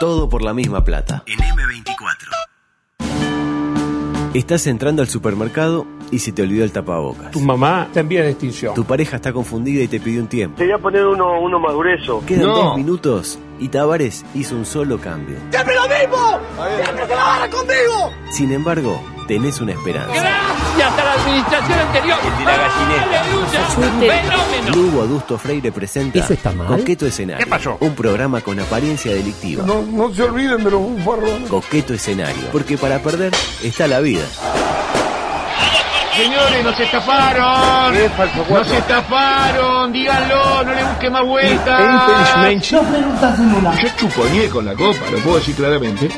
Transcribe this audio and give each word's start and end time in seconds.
Todo 0.00 0.28
por 0.30 0.42
la 0.42 0.54
misma 0.54 0.82
plata. 0.82 1.22
En 1.26 1.38
M24. 1.38 2.30
Estás 4.32 4.66
entrando 4.66 5.02
al 5.02 5.08
supermercado 5.08 5.86
y 6.10 6.20
se 6.20 6.32
te 6.32 6.40
olvidó 6.42 6.64
el 6.64 6.72
tapabocas. 6.72 7.30
Tu 7.32 7.40
mamá 7.40 7.88
te 7.92 8.00
envía 8.00 8.22
de 8.22 8.30
extinción. 8.30 8.74
Tu 8.74 8.84
pareja 8.84 9.16
está 9.16 9.32
confundida 9.34 9.82
y 9.82 9.88
te 9.88 10.00
pidió 10.00 10.22
un 10.22 10.28
tiempo. 10.28 10.56
Te 10.56 10.64
voy 10.64 10.72
a 10.72 10.78
poner 10.78 11.04
uno, 11.06 11.40
uno 11.40 11.58
más 11.60 11.74
grueso. 11.74 12.24
Quedan 12.24 12.46
No. 12.46 12.54
dos 12.56 12.76
minutos 12.78 13.38
y 13.58 13.68
Tavares 13.68 14.24
hizo 14.34 14.56
un 14.56 14.64
solo 14.64 14.98
cambio. 14.98 15.36
¡Siempre 15.50 15.74
lo 15.74 15.82
mismo! 15.82 16.38
¡Siempre 16.82 17.06
se 17.06 17.14
la 17.14 17.48
conmigo! 17.50 18.10
Sin 18.30 18.52
embargo, 18.52 18.98
tenés 19.28 19.60
una 19.60 19.72
esperanza. 19.72 20.12
¡Gracias 20.14 20.59
a 20.78 21.04
la 21.04 21.12
administración 21.14 21.78
anterior! 21.78 22.18
¡Aleluya! 22.46 23.66
¡Fenómeno! 23.98 24.74
Lugo 24.74 25.02
Adusto 25.02 25.38
Freire 25.38 25.72
presenta 25.72 26.18
¿Eso 26.20 26.32
está 26.32 26.52
mal? 26.52 26.66
Coqueto 26.66 27.06
Escenario. 27.06 27.44
¿Qué 27.44 27.50
pasó? 27.50 27.76
Un 27.80 27.94
programa 27.94 28.40
con 28.40 28.58
apariencia 28.60 29.12
delictiva. 29.12 29.64
No, 29.66 29.82
no 29.82 30.12
se 30.14 30.22
olviden 30.22 30.62
de 30.64 30.70
los 30.70 30.80
bufarrones. 30.80 31.48
Coqueto 31.48 31.94
Escenario. 31.94 32.48
Porque 32.52 32.78
para 32.78 32.98
perder 33.00 33.32
está 33.62 33.86
la 33.86 34.00
vida. 34.00 34.22
Señores, 36.16 36.64
nos 36.64 36.78
estafaron. 36.78 37.94
Nos 38.50 38.70
estafaron. 38.72 39.92
Díganlo, 39.92 40.64
no 40.64 40.74
le 40.74 40.84
busque 40.84 41.10
más 41.10 41.24
vueltas. 41.24 42.70
Yo 42.70 43.88
chuponeé 43.96 44.48
con 44.48 44.66
la 44.66 44.74
copa, 44.74 45.10
lo 45.10 45.18
puedo 45.18 45.36
decir 45.38 45.54
claramente. 45.54 46.08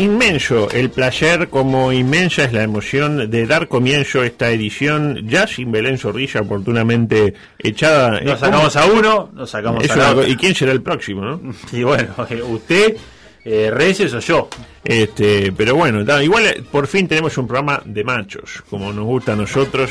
Inmenso 0.00 0.70
el 0.70 0.90
placer, 0.90 1.48
como 1.48 1.92
inmensa 1.92 2.44
es 2.44 2.52
la 2.52 2.62
emoción 2.62 3.30
de 3.30 3.46
dar 3.46 3.68
comienzo 3.68 4.20
a 4.20 4.26
esta 4.26 4.50
edición, 4.50 5.28
ya 5.28 5.46
sin 5.46 5.72
Belén 5.72 5.98
Zorrilla 5.98 6.40
oportunamente 6.40 7.34
echada. 7.58 8.20
Nos 8.20 8.40
sacamos 8.40 8.76
a 8.76 8.86
uno, 8.86 9.30
nos 9.34 9.50
sacamos 9.50 9.88
a 9.90 10.10
otra. 10.12 10.28
¿Y 10.28 10.36
quién 10.36 10.54
será 10.54 10.72
el 10.72 10.82
próximo, 10.82 11.22
no? 11.22 11.40
Y 11.72 11.82
bueno, 11.82 12.14
eh, 12.30 12.42
usted, 12.42 12.96
eh, 13.44 13.70
Reyes 13.72 14.12
o 14.14 14.20
yo. 14.20 14.48
Este, 14.84 15.52
pero 15.52 15.74
bueno, 15.74 16.00
igual 16.22 16.46
eh, 16.46 16.62
por 16.70 16.86
fin 16.86 17.08
tenemos 17.08 17.36
un 17.38 17.46
programa 17.46 17.82
de 17.84 18.04
machos, 18.04 18.62
como 18.68 18.92
nos 18.92 19.04
gusta 19.04 19.32
a 19.32 19.36
nosotros, 19.36 19.90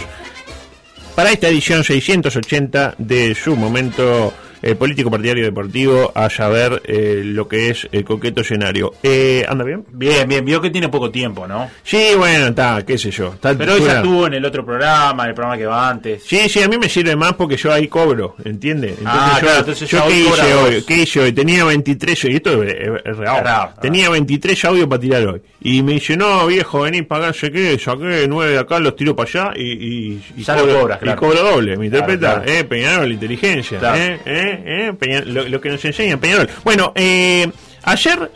para 1.15 1.31
esta 1.31 1.47
edición 1.47 1.83
680 1.83 2.95
de 2.97 3.35
su 3.35 3.55
momento 3.55 4.33
eh, 4.63 4.75
político 4.75 5.11
partidario 5.11 5.43
deportivo, 5.43 6.11
a 6.15 6.29
saber 6.29 6.81
eh, 6.85 7.21
lo 7.23 7.47
que 7.47 7.69
es 7.69 7.87
el 7.91 8.03
coqueto 8.05 8.41
escenario. 8.41 8.93
Eh, 9.03 9.45
¿Anda 9.47 9.63
bien? 9.65 9.85
Bien, 9.91 10.27
bien, 10.27 10.43
vio 10.45 10.61
que 10.61 10.69
tiene 10.69 10.89
poco 10.89 11.11
tiempo, 11.11 11.45
¿no? 11.47 11.69
Sí, 11.83 12.11
bueno, 12.17 12.47
está, 12.47 12.83
qué 12.85 12.97
sé 12.97 13.11
yo. 13.11 13.33
está 13.33 13.55
Pero 13.55 13.73
hoy 13.73 13.81
ya 13.83 13.97
estuvo 13.97 14.25
en 14.25 14.35
el 14.35 14.45
otro 14.45 14.65
programa, 14.65 15.25
el 15.25 15.33
programa 15.33 15.57
que 15.57 15.65
va 15.65 15.89
antes. 15.89 16.23
Sí, 16.23 16.47
sí, 16.47 16.63
a 16.63 16.67
mí 16.67 16.77
me 16.77 16.87
sirve 16.87 17.15
más 17.15 17.33
porque 17.33 17.57
yo 17.57 17.71
ahí 17.73 17.87
cobro, 17.87 18.35
¿entiende? 18.43 18.89
Entonces 18.89 19.07
Ah, 19.13 19.31
yo, 19.35 19.39
claro, 19.41 19.59
entonces 19.59 19.89
yo 19.89 19.97
ya 19.97 20.07
¿qué 20.07 20.19
hice 20.19 20.53
hoy? 20.53 20.83
¿Qué 20.83 20.95
hice 20.95 21.19
hoy? 21.19 21.33
Tenía 21.33 21.65
23, 21.65 22.25
y 22.25 22.35
esto 22.35 22.63
es. 22.63 22.73
Es 23.03 23.17
real, 23.17 23.69
Tenía 23.81 24.09
23 24.09 24.65
audios 24.65 24.87
para 24.87 25.01
tirar 25.01 25.27
hoy. 25.27 25.41
Y 25.65 25.81
me 25.81 25.93
dice, 25.93 26.17
no, 26.17 26.45
viejo, 26.45 26.81
vení 26.81 27.03
para 27.03 27.29
acá, 27.29 27.33
sé 27.39 27.51
qué, 27.51 27.79
saqué 27.79 28.25
nueve 28.27 28.51
de 28.51 28.59
acá, 28.59 28.79
los 28.79 28.95
tiro 28.97 29.15
para 29.15 29.29
allá 29.29 29.53
y, 29.55 29.63
y, 29.71 30.21
y 30.35 30.43
Ya 30.43 30.57
lo 30.57 30.67
cobras, 30.67 30.99
claro. 30.99 31.17
y 31.17 31.19
cobro 31.19 31.41
doble, 31.41 31.77
¿me 31.77 31.85
interpreta? 31.85 32.35
claro. 32.43 32.51
Eh, 32.51 32.63
Peñarol, 32.65 33.11
inteligencia, 33.13 33.79
eh, 33.95 34.19
eh, 34.25 34.63
eh, 34.65 34.93
Peña- 34.99 35.23
lo, 35.25 35.47
lo 35.47 35.61
que 35.61 35.69
nos 35.69 35.83
enseña 35.85 36.17
Peñarol. 36.17 36.49
Bueno, 36.65 36.91
eh, 36.95 37.49
ayer... 37.83 38.29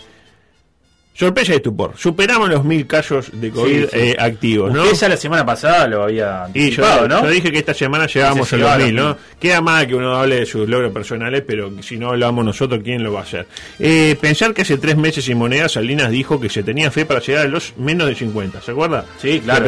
Sorpresa 1.18 1.54
y 1.54 1.56
estupor. 1.56 1.94
Superamos 1.98 2.48
los 2.48 2.64
mil 2.64 2.86
casos 2.86 3.32
de 3.34 3.50
COVID 3.50 3.86
Sí, 3.86 3.88
sí. 3.92 3.98
eh, 4.00 4.16
activos, 4.20 4.72
¿no? 4.72 4.84
Usted 4.84 4.98
ya 4.98 5.10
la 5.10 5.18
semana 5.18 5.44
pasada 5.44 5.88
lo 5.88 6.04
había 6.04 6.44
Y 6.54 6.70
yo, 6.70 6.86
anticipado, 6.86 7.08
¿no? 7.08 7.24
yo 7.24 7.30
dije 7.32 7.52
que 7.52 7.58
esta 7.58 7.74
semana 7.74 8.06
llegábamos 8.06 8.54
a 8.54 8.58
los 8.58 8.78
mil, 8.78 8.96
¿no? 8.96 9.18
Queda 9.40 9.60
mal 9.60 9.88
que 9.88 9.96
uno 9.96 10.16
hable 10.16 10.36
de 10.42 10.46
sus 10.46 10.70
logros 10.70 10.92
personales, 10.94 11.44
pero 11.48 11.72
si 11.82 11.98
no 11.98 12.10
hablamos 12.10 12.46
nosotros, 12.46 12.82
¿quién 12.84 13.02
lo 13.02 13.14
va 13.14 13.22
a 13.22 13.24
hacer? 13.24 13.48
Eh, 13.80 14.16
pensar 14.22 14.54
que 14.54 14.62
hace 14.62 14.78
tres 14.78 14.96
meses 14.96 15.26
sin 15.26 15.40
moneda 15.40 15.68
Salinas 15.68 16.12
dijo 16.12 16.40
que 16.40 16.50
se 16.50 16.62
tenía 16.62 16.92
fe 16.92 17.04
para 17.08 17.20
llegar 17.20 17.48
a 17.48 17.50
los 17.50 17.74
menos 17.78 18.08
de 18.08 18.14
50, 18.14 18.62
¿se 18.62 18.72
acuerda? 18.72 19.04
Sí, 19.20 19.42
claro, 19.44 19.66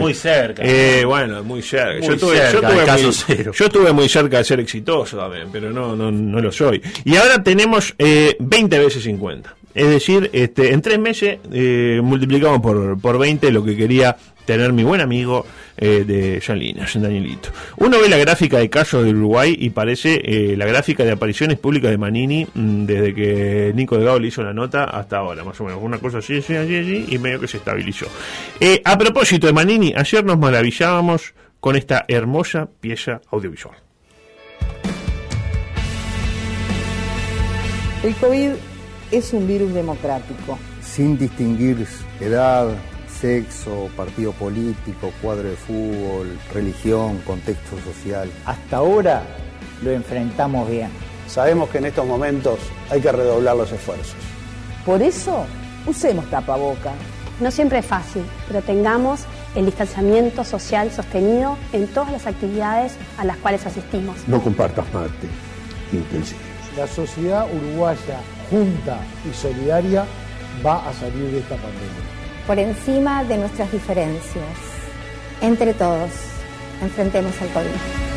muy 0.00 0.14
cerca. 0.14 0.62
Eh, 0.64 1.04
bueno, 1.04 1.44
muy 1.44 1.62
cerca. 1.62 2.04
Muy 2.04 2.18
yo 2.18 2.28
cerca 2.28 2.68
estuve 2.68 2.84
caso 2.84 3.04
muy, 3.04 3.12
cero. 3.14 3.52
yo 3.54 3.64
estuve 3.66 3.92
muy 3.92 4.08
cerca 4.08 4.38
de 4.38 4.44
ser 4.44 4.58
exitoso 4.58 5.16
también, 5.16 5.46
pero 5.52 5.70
no, 5.70 5.94
no, 5.94 6.10
no 6.10 6.40
lo 6.40 6.50
soy. 6.50 6.82
Y 7.04 7.14
ahora 7.14 7.40
tenemos 7.40 7.94
eh, 7.98 8.34
20 8.40 8.78
veces 8.80 9.04
50. 9.04 9.54
Es 9.74 9.88
decir, 9.88 10.30
este, 10.32 10.72
en 10.72 10.82
tres 10.82 10.98
meses 10.98 11.38
eh, 11.52 12.00
multiplicamos 12.02 12.60
por, 12.60 13.00
por 13.00 13.18
20 13.18 13.50
lo 13.50 13.64
que 13.64 13.76
quería 13.76 14.16
tener 14.44 14.72
mi 14.72 14.84
buen 14.84 15.00
amigo 15.00 15.46
eh, 15.76 16.04
de 16.06 16.40
Salinas, 16.40 16.92
Danielito. 16.94 17.50
Uno 17.76 18.00
ve 18.00 18.08
la 18.08 18.18
gráfica 18.18 18.58
de 18.58 18.68
casos 18.68 19.04
del 19.04 19.16
Uruguay 19.16 19.56
y 19.58 19.70
parece 19.70 20.20
eh, 20.24 20.56
la 20.56 20.66
gráfica 20.66 21.04
de 21.04 21.12
apariciones 21.12 21.58
públicas 21.58 21.90
de 21.90 21.98
Manini 21.98 22.46
mm, 22.52 22.84
desde 22.84 23.14
que 23.14 23.72
Nico 23.74 23.96
Delgado 23.96 24.18
le 24.18 24.28
hizo 24.28 24.42
la 24.42 24.52
nota 24.52 24.84
hasta 24.84 25.18
ahora, 25.18 25.44
más 25.44 25.60
o 25.60 25.64
menos. 25.64 25.80
Una 25.82 25.98
cosa 25.98 26.18
así, 26.18 26.38
así, 26.38 26.54
así, 26.54 26.76
así, 26.76 27.06
y 27.08 27.18
medio 27.18 27.40
que 27.40 27.48
se 27.48 27.58
estabilizó. 27.58 28.06
Eh, 28.60 28.82
a 28.84 28.98
propósito 28.98 29.46
de 29.46 29.52
Manini, 29.52 29.92
ayer 29.96 30.24
nos 30.24 30.38
maravillábamos 30.38 31.34
con 31.60 31.76
esta 31.76 32.04
hermosa 32.08 32.68
pieza 32.80 33.20
audiovisual. 33.30 33.76
El 38.02 38.14
COVID 38.16 38.50
es 39.12 39.32
un 39.34 39.46
virus 39.46 39.72
democrático. 39.74 40.58
sin 40.82 41.16
distinguir 41.16 41.86
edad, 42.18 42.68
sexo, 43.20 43.88
partido 43.96 44.32
político, 44.32 45.12
cuadro 45.22 45.48
de 45.50 45.56
fútbol, 45.56 46.36
religión, 46.52 47.18
contexto 47.26 47.76
social. 47.84 48.28
Hasta 48.46 48.78
ahora 48.78 49.22
lo 49.82 49.92
enfrentamos 49.92 50.68
bien. 50.68 50.88
Sabemos 51.28 51.68
que 51.68 51.78
en 51.78 51.86
estos 51.86 52.06
momentos 52.06 52.58
hay 52.90 53.00
que 53.00 53.12
redoblar 53.12 53.56
los 53.56 53.70
esfuerzos. 53.70 54.16
Por 54.84 55.02
eso, 55.02 55.44
usemos 55.86 56.28
tapaboca. 56.30 56.92
No 57.38 57.50
siempre 57.50 57.78
es 57.78 57.86
fácil, 57.86 58.22
pero 58.48 58.62
tengamos 58.62 59.20
el 59.54 59.66
distanciamiento 59.66 60.44
social 60.44 60.90
sostenido 60.90 61.56
en 61.72 61.86
todas 61.86 62.12
las 62.12 62.26
actividades 62.26 62.94
a 63.18 63.24
las 63.24 63.36
cuales 63.38 63.64
asistimos. 63.66 64.16
No 64.26 64.42
compartas 64.42 64.84
mate, 64.92 65.28
intensivo. 65.92 66.40
La 66.76 66.86
sociedad 66.86 67.46
uruguaya 67.54 68.18
junta 68.52 68.98
y 69.28 69.34
solidaria 69.34 70.04
va 70.64 70.86
a 70.88 70.92
salir 70.92 71.30
de 71.30 71.38
esta 71.38 71.56
pandemia. 71.56 72.04
Por 72.46 72.58
encima 72.58 73.24
de 73.24 73.38
nuestras 73.38 73.72
diferencias, 73.72 74.58
entre 75.40 75.72
todos, 75.72 76.10
enfrentemos 76.82 77.32
al 77.40 77.48
COVID. 77.48 78.11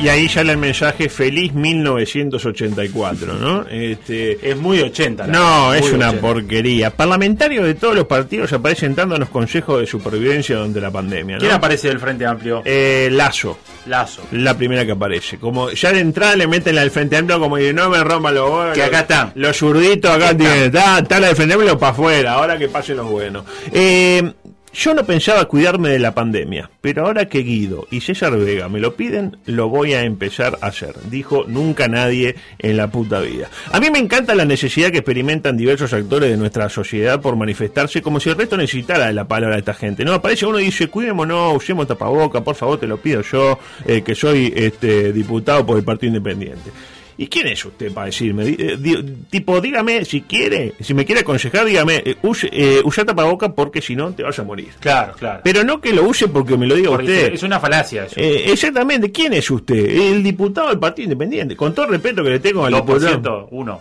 Y 0.00 0.08
ahí 0.08 0.28
sale 0.28 0.50
el 0.50 0.58
mensaje 0.58 1.08
feliz 1.08 1.52
1984, 1.54 3.34
¿no? 3.34 3.64
Este, 3.70 4.50
Es 4.50 4.56
muy 4.56 4.80
80. 4.80 5.28
la 5.28 5.32
no, 5.32 5.74
es 5.74 5.92
una 5.92 6.08
80. 6.08 6.20
porquería. 6.20 6.90
Parlamentarios 6.90 7.64
de 7.64 7.74
todos 7.74 7.94
los 7.94 8.06
partidos 8.06 8.52
aparecen 8.52 8.96
dándonos 8.96 9.28
consejos 9.28 9.78
de 9.80 9.86
supervivencia 9.86 10.56
durante 10.56 10.80
la 10.80 10.90
pandemia, 10.90 11.36
¿no? 11.36 11.40
¿Quién 11.40 11.52
aparece 11.52 11.86
del 11.86 12.00
Frente 12.00 12.26
Amplio? 12.26 12.62
Eh, 12.64 13.10
Lazo, 13.12 13.58
Lazo. 13.86 14.22
la 14.32 14.56
primera 14.56 14.84
que 14.84 14.90
aparece. 14.92 15.38
Como 15.38 15.70
ya 15.70 15.92
de 15.92 16.00
entrada 16.00 16.34
le 16.34 16.48
meten 16.48 16.74
la 16.74 16.80
del 16.80 16.90
Frente 16.90 17.16
Amplio 17.16 17.38
como 17.38 17.56
y 17.60 17.72
no 17.72 17.88
me 17.88 18.02
rompan 18.02 18.34
los. 18.34 18.74
Que 18.74 18.82
acá 18.82 19.00
están. 19.00 19.30
Los 19.36 19.56
zurditos 19.56 20.10
acá 20.10 20.36
tienen. 20.36 20.64
Está, 20.64 20.98
está 20.98 21.20
la 21.20 21.28
del 21.28 21.36
Frente 21.36 21.54
Amplio 21.54 21.78
para 21.78 21.92
afuera, 21.92 22.32
ahora 22.32 22.58
que 22.58 22.68
pasen 22.68 22.96
los 22.96 23.06
buenos. 23.08 23.44
Eh, 23.72 24.32
yo 24.74 24.94
no 24.94 25.04
pensaba 25.04 25.44
cuidarme 25.44 25.90
de 25.90 25.98
la 25.98 26.14
pandemia, 26.14 26.70
pero 26.80 27.06
ahora 27.06 27.28
que 27.28 27.40
Guido 27.40 27.86
y 27.90 28.00
César 28.00 28.36
Vega 28.38 28.68
me 28.68 28.80
lo 28.80 28.94
piden, 28.94 29.36
lo 29.44 29.68
voy 29.68 29.92
a 29.92 30.02
empezar 30.02 30.58
a 30.62 30.68
hacer. 30.68 30.94
Dijo 31.10 31.44
nunca 31.46 31.88
nadie 31.88 32.36
en 32.58 32.76
la 32.76 32.90
puta 32.90 33.20
vida. 33.20 33.50
A 33.70 33.80
mí 33.80 33.90
me 33.90 33.98
encanta 33.98 34.34
la 34.34 34.44
necesidad 34.44 34.90
que 34.90 34.98
experimentan 34.98 35.56
diversos 35.56 35.92
actores 35.92 36.30
de 36.30 36.36
nuestra 36.36 36.68
sociedad 36.68 37.20
por 37.20 37.36
manifestarse 37.36 38.00
como 38.00 38.18
si 38.18 38.30
el 38.30 38.36
resto 38.36 38.56
necesitara 38.56 39.12
la 39.12 39.28
palabra 39.28 39.56
de 39.56 39.60
esta 39.60 39.74
gente. 39.74 40.04
No, 40.04 40.14
aparece 40.14 40.46
uno 40.46 40.58
y 40.58 40.64
dice, 40.64 40.88
cuidémonos, 40.88 41.56
usemos 41.56 41.86
tapaboca, 41.86 42.42
por 42.42 42.54
favor, 42.54 42.80
te 42.80 42.86
lo 42.86 42.96
pido 42.96 43.22
yo, 43.22 43.58
eh, 43.86 44.02
que 44.02 44.14
soy 44.14 44.52
este 44.56 45.12
diputado 45.12 45.66
por 45.66 45.76
el 45.76 45.84
Partido 45.84 46.16
Independiente. 46.16 46.70
¿Y 47.18 47.26
quién 47.26 47.46
es 47.48 47.64
usted 47.64 47.92
para 47.92 48.06
decirme? 48.06 48.44
Eh, 48.58 48.76
di- 48.78 49.02
tipo, 49.30 49.60
dígame 49.60 50.04
si 50.04 50.22
quiere, 50.22 50.72
si 50.80 50.94
me 50.94 51.04
quiere 51.04 51.20
aconsejar, 51.20 51.64
dígame, 51.66 52.02
eh, 52.04 52.16
use, 52.22 52.48
eh, 52.52 52.80
usa 52.84 53.04
tapaboca 53.04 53.52
porque 53.54 53.82
si 53.82 53.94
no 53.94 54.12
te 54.12 54.22
vas 54.22 54.38
a 54.38 54.42
morir. 54.44 54.68
Claro, 54.80 55.12
claro. 55.18 55.40
Pero 55.44 55.62
no 55.64 55.80
que 55.80 55.92
lo 55.92 56.04
use 56.04 56.28
porque 56.28 56.56
me 56.56 56.66
lo 56.66 56.74
diga 56.74 56.90
Porque 56.90 57.04
usted. 57.04 57.32
es 57.34 57.42
una 57.42 57.60
falacia 57.60 58.06
eso. 58.06 58.14
Eh, 58.18 58.50
exactamente, 58.50 59.12
¿quién 59.12 59.32
es 59.34 59.50
usted? 59.50 59.76
El 59.90 60.22
diputado 60.22 60.68
del 60.68 60.78
Partido 60.78 61.04
Independiente. 61.04 61.54
Con 61.56 61.74
todo 61.74 61.86
el 61.86 61.92
respeto 61.92 62.22
que 62.24 62.30
le 62.30 62.38
tengo 62.40 62.64
al 62.64 62.72
diputado. 62.74 63.20
2%, 63.22 63.48
uno. 63.50 63.80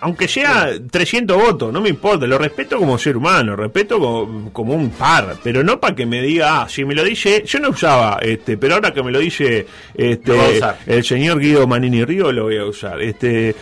Aunque 0.00 0.28
sea 0.28 0.70
300 0.90 1.36
votos, 1.36 1.72
no 1.72 1.80
me 1.80 1.90
importa, 1.90 2.26
lo 2.26 2.38
respeto 2.38 2.78
como 2.78 2.98
ser 2.98 3.16
humano, 3.16 3.54
respeto 3.54 3.98
como, 3.98 4.52
como 4.52 4.74
un 4.74 4.90
par, 4.90 5.36
pero 5.42 5.62
no 5.62 5.78
para 5.78 5.94
que 5.94 6.06
me 6.06 6.22
diga, 6.22 6.62
ah, 6.62 6.68
si 6.68 6.84
me 6.84 6.94
lo 6.94 7.04
dice, 7.04 7.42
yo 7.46 7.58
no 7.58 7.70
usaba, 7.70 8.18
este, 8.22 8.56
pero 8.56 8.74
ahora 8.74 8.92
que 8.92 9.02
me 9.02 9.10
lo 9.10 9.18
dice 9.18 9.66
este, 9.94 10.36
Lo 10.36 10.74
el 10.86 11.04
señor 11.04 11.38
Guido 11.38 11.66
Manini 11.66 12.04
Río, 12.04 12.32
lo 12.32 12.44
voy 12.44 12.56
a 12.56 12.64
usar. 12.64 13.00
Este, 13.02 13.54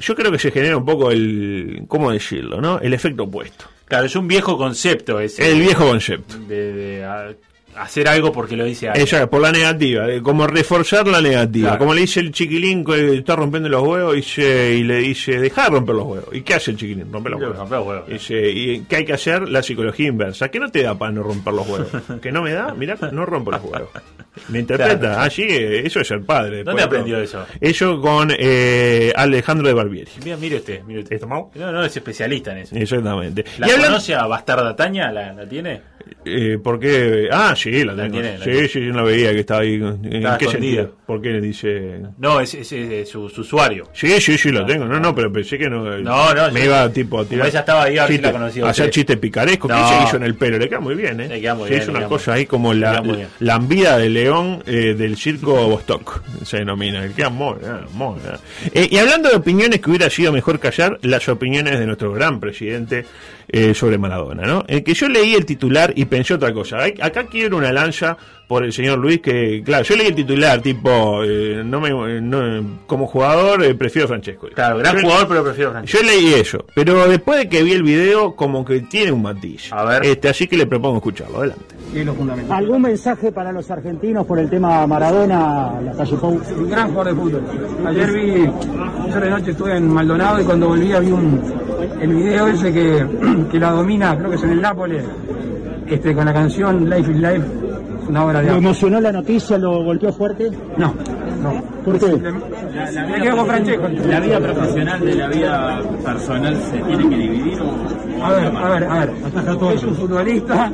yo 0.00 0.14
creo 0.14 0.32
que 0.32 0.38
se 0.38 0.50
genera 0.50 0.76
un 0.76 0.84
poco 0.84 1.10
el, 1.10 1.84
¿cómo 1.88 2.10
decirlo, 2.10 2.60
no? 2.60 2.78
El 2.80 2.94
efecto 2.94 3.24
opuesto. 3.24 3.66
Claro, 3.84 4.06
es 4.06 4.16
un 4.16 4.26
viejo 4.26 4.56
concepto 4.56 5.20
ese. 5.20 5.50
El 5.50 5.60
viejo 5.60 5.86
concepto. 5.86 6.38
De, 6.38 7.04
hacer 7.76 8.08
algo 8.08 8.32
porque 8.32 8.56
lo 8.56 8.64
dice 8.64 8.88
alguien. 8.88 9.06
Ella, 9.06 9.28
por 9.28 9.40
la 9.40 9.52
negativa, 9.52 10.06
como 10.22 10.46
reforzar 10.46 11.06
la 11.06 11.20
negativa. 11.20 11.70
Claro. 11.70 11.78
Como 11.78 11.94
le 11.94 12.02
dice 12.02 12.20
el 12.20 12.32
chiquilín 12.32 12.84
que 12.84 13.16
está 13.16 13.36
rompiendo 13.36 13.68
los 13.68 13.82
huevos 13.82 14.16
y, 14.38 14.82
le 14.82 14.98
dice, 14.98 15.38
deja 15.38 15.64
de 15.64 15.70
romper 15.70 15.94
los 15.94 16.06
huevos. 16.06 16.28
¿Y 16.32 16.42
qué 16.42 16.54
hace 16.54 16.72
el 16.72 16.76
chiquilín? 16.76 17.12
Romper 17.12 17.32
los 17.32 17.40
huevos. 17.40 17.56
romper 17.56 17.78
los 17.78 17.86
huevos. 17.86 18.08
Dice, 18.08 18.50
¿y 18.50 18.80
qué 18.80 18.96
hay 18.96 19.04
que 19.04 19.12
hacer? 19.12 19.48
La 19.48 19.62
psicología 19.62 20.08
inversa. 20.08 20.50
¿Qué 20.50 20.58
no 20.58 20.70
te 20.70 20.82
da 20.82 20.96
para 20.96 21.12
no 21.12 21.22
romper 21.22 21.54
los 21.54 21.68
huevos? 21.68 21.88
¿Que 22.22 22.32
no 22.32 22.42
me 22.42 22.52
da? 22.52 22.74
Mirá, 22.74 22.96
no 23.12 23.26
rompo 23.26 23.50
los 23.50 23.62
huevos. 23.62 23.90
Me 24.48 24.60
interpreta. 24.60 24.98
Claro. 24.98 25.20
Allí, 25.20 25.42
eh, 25.48 25.82
eso 25.86 26.00
es 26.00 26.08
ser 26.08 26.22
padre. 26.22 26.64
¿Dónde 26.64 26.82
aprendió 26.82 27.18
eso? 27.20 27.44
Eso 27.60 28.00
con 28.00 28.32
eh, 28.36 29.12
Alejandro 29.14 29.68
de 29.68 29.74
Barbieri. 29.74 30.10
Mira, 30.24 30.36
mire 30.36 30.56
usted, 30.56 30.82
mire 30.84 31.00
usted. 31.00 31.16
¿Está 31.16 31.26
mal? 31.26 31.44
No, 31.54 31.70
no, 31.72 31.84
es 31.84 31.96
especialista 31.96 32.52
en 32.52 32.58
eso. 32.58 32.74
Exactamente. 32.76 33.44
¿La 33.58 33.68
y 33.68 33.70
hablan- 33.70 33.86
conoce 33.88 34.14
a 34.14 34.26
Bastarda 34.26 34.74
Taña? 34.74 35.12
¿La, 35.12 35.32
la 35.32 35.46
tiene? 35.48 35.80
Eh, 36.24 36.58
¿Por 36.62 36.78
qué? 36.80 37.28
Ah, 37.30 37.54
sí, 37.56 37.84
la 37.84 37.94
La 37.94 38.02
tengo. 38.04 38.14
tiene, 38.20 38.38
la 38.38 38.44
sí, 38.44 38.50
tiene. 38.50 38.68
sí, 38.68 38.86
yo 38.86 38.92
la 38.92 39.02
veía 39.02 39.32
que 39.32 39.40
estaba 39.40 39.60
ahí. 39.60 39.74
¿En 39.74 40.12
Estaba 40.14 40.38
qué 40.38 40.44
escondida. 40.46 40.82
sentido? 40.82 40.96
¿Por 41.06 41.20
qué 41.22 41.40
dice...? 41.40 42.00
No, 42.18 42.40
es, 42.40 42.54
es- 42.54 42.72
es 42.72 43.08
su, 43.08 43.28
su 43.28 43.40
usuario. 43.42 43.88
Sí, 43.92 44.20
sí, 44.20 44.36
sí, 44.38 44.50
lo 44.50 44.64
tengo. 44.64 44.84
No, 44.86 44.98
no, 44.98 45.14
pero 45.14 45.32
pensé 45.32 45.58
que 45.58 45.68
no. 45.68 45.84
No, 45.98 46.34
no, 46.34 46.50
Me 46.52 46.60
yo- 46.60 46.66
iba 46.66 46.88
tipo 46.90 47.20
a 47.20 47.24
tirar. 47.24 47.46
ella 47.48 47.60
estaba 47.60 47.84
ahí, 47.84 47.98
a 47.98 48.06
ver 48.06 48.16
si 48.16 48.22
la 48.22 48.32
conocía 48.32 48.68
hacer 48.68 48.90
chistes 48.90 49.16
picarescos. 49.18 49.70
No. 49.70 49.76
¿Qué 49.76 49.96
se 49.96 50.04
hizo 50.04 50.16
en 50.16 50.22
el 50.24 50.34
pelo? 50.34 50.58
Le 50.58 50.68
queda 50.68 50.80
muy 50.80 50.94
bien, 50.94 51.20
¿eh? 51.20 51.28
Le 51.28 51.40
queda 51.40 51.54
muy 51.54 51.64
Se 51.64 51.70
bien, 51.70 51.82
hizo 51.82 51.92
le 51.92 51.98
una 51.98 52.08
cosa 52.08 52.32
ahí 52.34 52.46
como 52.46 52.72
la, 52.74 53.02
la 53.40 53.54
ambida 53.54 53.98
de 53.98 54.08
león 54.22 54.62
eh, 54.66 54.94
del 54.96 55.16
circo 55.16 55.68
Vostok, 55.68 56.22
se 56.44 56.58
denomina. 56.58 57.00
Bien, 57.02 57.32
muy 57.32 57.54
bien. 57.58 58.36
Eh, 58.72 58.88
y 58.90 58.96
hablando 58.98 59.28
de 59.28 59.36
opiniones 59.36 59.80
que 59.80 59.90
hubiera 59.90 60.08
sido 60.10 60.32
mejor 60.32 60.60
callar, 60.60 60.98
las 61.02 61.28
opiniones 61.28 61.78
de 61.78 61.86
nuestro 61.86 62.12
gran 62.12 62.38
presidente 62.38 63.04
eh, 63.52 63.74
sobre 63.74 63.98
Maradona, 63.98 64.46
¿no? 64.46 64.64
El 64.66 64.82
que 64.82 64.94
yo 64.94 65.08
leí 65.08 65.34
el 65.34 65.44
titular 65.44 65.92
y 65.94 66.06
pensé 66.06 66.34
otra 66.34 66.52
cosa. 66.54 66.78
Acá 67.00 67.26
quiero 67.26 67.58
una 67.58 67.70
lanza 67.70 68.16
por 68.48 68.64
el 68.64 68.72
señor 68.72 68.98
Luis 68.98 69.20
que, 69.20 69.62
claro, 69.64 69.84
yo 69.84 69.94
leí 69.96 70.08
el 70.08 70.14
titular 70.14 70.60
tipo, 70.60 71.22
eh, 71.24 71.62
no 71.64 71.80
me, 71.80 72.20
no, 72.20 72.80
como 72.86 73.06
jugador 73.06 73.62
eh, 73.64 73.74
prefiero 73.74 74.06
a 74.06 74.08
Francesco. 74.08 74.48
Claro, 74.54 74.78
gran 74.78 74.96
Yo- 74.96 75.02
jugador, 75.02 75.28
pero 75.28 75.44
prefiero 75.44 75.70
a 75.70 75.72
Francesco. 75.74 76.02
yo 76.06 76.10
leí 76.10 76.34
eso, 76.34 76.64
pero 76.74 77.06
después 77.08 77.38
de 77.38 77.48
que 77.48 77.62
vi 77.62 77.72
el 77.72 77.82
video, 77.82 78.34
como 78.34 78.64
que 78.64 78.80
tiene 78.80 79.12
un 79.12 79.22
matiz. 79.22 79.72
A 79.72 79.84
ver. 79.84 80.04
Este, 80.04 80.28
así 80.28 80.46
que 80.46 80.56
le 80.56 80.66
propongo 80.66 80.96
escucharlo. 80.96 81.38
Adelante. 81.38 81.64
¿Algún 82.50 82.82
mensaje 82.82 83.32
para 83.32 83.52
los 83.52 83.70
argentinos 83.70 84.26
por 84.26 84.38
el 84.38 84.48
tema 84.48 84.86
Maradona, 84.86 85.78
la 85.80 85.92
calle 85.92 86.16
Pou? 86.16 86.40
Un 86.58 86.70
gran 86.70 86.88
jugador 86.88 87.14
de 87.14 87.20
fútbol. 87.20 87.42
Ayer 87.86 88.12
vi, 88.12 88.30
ayer 89.04 89.20
de 89.24 89.30
noche 89.30 89.50
estuve 89.50 89.76
en 89.76 89.88
Maldonado 89.88 90.40
y 90.40 90.44
cuando 90.44 90.68
volvía 90.68 91.00
vi 91.00 91.10
un, 91.10 91.40
el 92.00 92.14
video 92.14 92.46
ese 92.48 92.72
que, 92.72 93.06
que 93.48 93.58
la 93.58 93.70
domina, 93.70 94.16
creo 94.16 94.30
que 94.30 94.36
es 94.36 94.42
en 94.42 94.50
el 94.50 94.60
Nápoles, 94.60 95.04
este, 95.86 96.14
con 96.14 96.24
la 96.24 96.32
canción 96.32 96.88
Life 96.88 97.10
is 97.10 97.16
Life, 97.18 97.42
una 98.08 98.24
obra 98.24 98.40
de 98.40 98.48
¿Lo 98.48 98.56
emocionó 98.56 99.00
la 99.00 99.12
noticia? 99.12 99.58
¿Lo 99.58 99.84
golpeó 99.84 100.12
fuerte? 100.12 100.50
No, 100.76 100.94
no. 101.42 101.62
¿Por 101.84 101.98
qué? 101.98 102.06
Me 102.16 103.20
quedo 103.20 103.36
con 103.36 103.46
Francesco. 103.46 103.88
¿La 104.08 104.20
vida 104.20 104.40
profesional 104.40 105.00
de 105.00 105.14
la 105.14 105.28
vida 105.28 105.80
personal 106.04 106.56
se 106.56 106.78
tiene 106.78 107.08
que 107.08 107.16
dividir 107.16 107.60
o 107.60 108.24
A 108.24 108.30
ver, 108.30 108.56
a 108.56 108.68
ver, 108.68 108.84
a 108.84 108.98
ver. 109.00 109.12
Es 109.74 109.84
un 109.84 109.94
futbolista, 109.94 110.70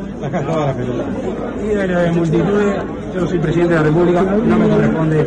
ídolo 1.70 2.00
de 2.00 2.12
multitudes. 2.12 2.82
Yo 3.14 3.26
soy 3.26 3.38
presidente 3.38 3.74
de 3.74 3.80
la 3.80 3.86
República, 3.86 4.22
no 4.22 4.58
me 4.58 4.68
corresponde 4.68 5.26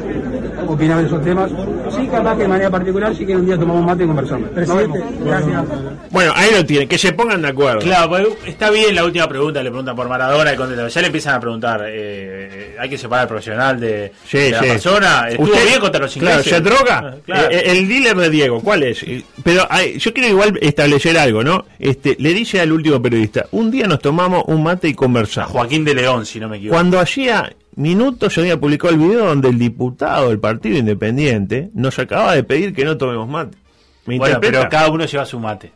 opinar 0.68 1.00
de 1.02 1.08
esos 1.08 1.24
temas. 1.24 1.52
Sí, 1.96 2.08
capaz 2.08 2.36
que 2.36 2.44
de 2.44 2.48
manera 2.48 2.70
particular, 2.70 3.16
sí 3.16 3.26
que 3.26 3.36
un 3.36 3.46
día 3.46 3.58
tomamos 3.58 3.86
mate 3.86 4.04
y 4.04 4.08
conversamos. 4.08 4.50
Gracias. 4.54 5.64
Bueno, 6.10 6.34
ahí 6.36 6.50
lo 6.54 6.66
tiene, 6.66 6.88
que 6.88 6.98
se 6.98 7.14
pongan 7.14 7.42
de 7.42 7.48
acuerdo. 7.50 7.80
Claro, 7.80 8.10
pues, 8.10 8.28
está 8.46 8.70
bien 8.70 8.94
la 8.96 9.06
última 9.06 9.28
pregunta, 9.28 9.62
le 9.64 9.70
preguntan 9.70 9.96
por 9.96 10.08
Maradona 10.10 10.54
y. 10.54 10.58
Ya 10.92 11.02
le 11.02 11.08
empiezan 11.08 11.36
a 11.36 11.40
preguntar, 11.40 11.84
eh, 11.88 12.76
hay 12.80 12.90
que 12.90 12.98
separar 12.98 13.24
al 13.24 13.28
profesional 13.28 13.80
de, 13.80 14.12
Sí, 14.28 14.38
de 14.38 14.52
la 14.52 14.60
sí. 14.60 14.66
persona. 14.68 15.26
¿Estuvo 15.30 15.46
Usted- 15.48 15.66
bien 15.68 15.80
contra 15.80 16.02
los 16.02 16.14
Claro, 16.14 16.40
ingleses? 16.40 16.54
¿se 16.54 16.62
droga? 16.62 17.04
Ah, 17.06 17.16
claro. 17.26 17.48
Eh, 17.52 17.64
el 17.66 17.88
dealer 17.88 18.16
de 18.18 18.30
Diego, 18.30 18.60
¿cuál 18.62 18.84
es? 18.84 19.04
Eh, 19.04 19.24
Pero 19.44 19.66
ay, 19.70 19.98
yo 19.98 20.14
quiero 20.14 20.30
igual 20.30 20.58
establecer 20.62 21.18
algo, 21.18 21.44
¿no? 21.44 21.66
Este, 21.80 22.16
le 22.20 22.34
dice 22.34 22.60
al 22.62 22.72
último 22.72 23.02
periodista, 23.02 23.46
un 23.52 23.72
día 23.72 23.88
nos 23.88 24.00
tomamos 24.00 24.44
un 24.48 24.64
mate 24.64 24.88
y 24.90 24.94
conversamos. 24.94 25.52
Joaquín 25.52 25.84
de 25.86 25.96
León, 25.96 26.26
si 26.26 26.40
no 26.40 26.50
me 26.50 26.58
equivoco. 26.58 26.76
Cuando 26.76 27.00
hacía 27.00 27.52
minutos 27.76 28.34
se 28.34 28.42
había 28.42 28.60
publicado 28.60 28.94
el 28.94 29.00
video 29.00 29.26
donde 29.26 29.50
el 29.50 29.58
diputado 29.60 30.30
del 30.30 30.40
Partido 30.40 30.78
Independiente 30.78 31.70
nos 31.74 31.98
acaba 32.00 32.34
de 32.36 32.44
pedir 32.44 32.74
que 32.74 32.86
no 32.86 32.98
tomemos 32.98 33.28
mate. 33.28 33.58
¿Me 34.06 34.18
bueno, 34.18 34.36
interpreta? 34.36 34.60
pero 34.60 34.70
cada 34.70 34.90
uno 34.90 35.06
lleva 35.06 35.26
su 35.26 35.40
mate. 35.40 35.72